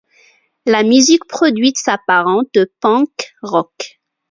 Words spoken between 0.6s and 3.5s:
La musique produite s'apparente au punk